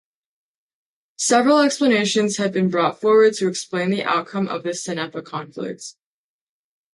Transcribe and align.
Several 1.19 1.59
explanations 1.59 2.37
have 2.37 2.51
been 2.51 2.71
brought 2.71 2.99
forward 2.99 3.35
to 3.35 3.47
explain 3.47 3.91
the 3.91 4.03
outcome 4.03 4.47
of 4.47 4.63
the 4.63 4.69
Cenepa 4.73 5.23
conflict. 5.23 5.93